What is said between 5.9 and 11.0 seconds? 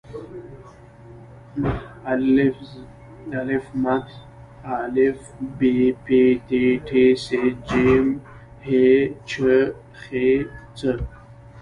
پ ت ټ ث ج ح چ خ څ